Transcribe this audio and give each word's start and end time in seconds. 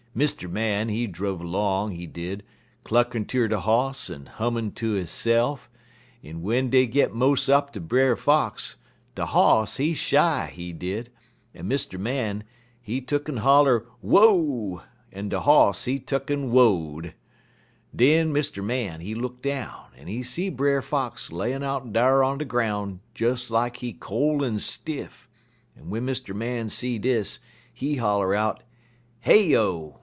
Mr. 0.13 0.51
Man, 0.51 0.89
he 0.89 1.07
druv 1.07 1.39
'long, 1.41 1.91
he 1.91 2.05
did, 2.05 2.43
cluckin' 2.83 3.23
ter 3.25 3.47
de 3.47 3.57
hoss 3.61 4.09
en 4.09 4.25
hummin' 4.25 4.69
ter 4.73 4.99
hisse'f, 4.99 5.69
en 6.21 6.33
w'en 6.41 6.69
dey 6.69 6.85
git 6.85 7.13
mos' 7.13 7.47
up 7.47 7.71
ter 7.71 7.79
Brer 7.79 8.17
Fox, 8.17 8.75
de 9.15 9.25
hoss, 9.27 9.77
he 9.77 9.93
shy, 9.93 10.51
he 10.53 10.73
did, 10.73 11.09
en 11.55 11.63
Mr. 11.69 11.97
Man, 11.97 12.43
he 12.81 12.99
tuck'n 12.99 13.37
holler 13.39 13.85
Wo! 14.01 14.81
en 15.13 15.29
de 15.29 15.39
hoss, 15.39 15.85
he 15.85 15.97
tuck'n 15.97 16.49
wo'd. 16.49 17.13
Den 17.95 18.33
Mr. 18.33 18.61
Man, 18.61 18.99
he 18.99 19.15
look 19.15 19.41
down, 19.41 19.91
en 19.97 20.07
he 20.07 20.21
see 20.21 20.49
Brer 20.49 20.81
Fox 20.81 21.31
layin' 21.31 21.63
out 21.63 21.93
dar 21.93 22.21
on 22.21 22.37
de 22.37 22.43
groun' 22.43 22.99
des 23.15 23.37
like 23.49 23.77
he 23.77 23.93
cole 23.93 24.43
en 24.43 24.59
stiff, 24.59 25.29
en 25.77 25.83
w'en 25.83 26.05
Mr. 26.05 26.35
Man 26.35 26.67
see 26.67 26.99
dis, 26.99 27.39
he 27.73 27.95
holler 27.95 28.35
out: 28.35 28.61
"'Heyo! 29.25 29.97